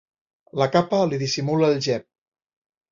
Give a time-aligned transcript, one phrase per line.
[0.61, 2.09] La capa li dissimula el gep.